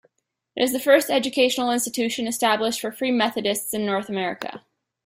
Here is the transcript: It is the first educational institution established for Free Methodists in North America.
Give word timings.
It 0.55 0.63
is 0.63 0.71
the 0.73 0.79
first 0.79 1.11
educational 1.11 1.69
institution 1.71 2.25
established 2.25 2.79
for 2.81 2.91
Free 2.91 3.11
Methodists 3.11 3.71
in 3.71 3.85
North 3.85 4.09
America. 4.09 4.65